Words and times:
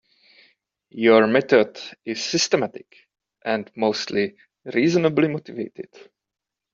Your 0.97 1.27
method 1.27 1.79
is 2.05 2.23
systematic 2.25 3.05
and 3.45 3.69
mostly 3.75 4.35
reasonably 4.73 5.27
motivated. 5.27 5.89